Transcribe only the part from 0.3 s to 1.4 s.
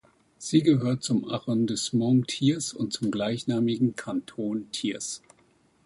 Sie gehört zum